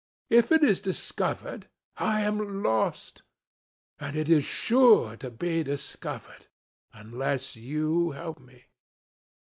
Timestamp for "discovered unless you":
5.61-8.09